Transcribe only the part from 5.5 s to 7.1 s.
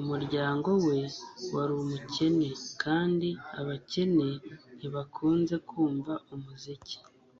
kumva umuziki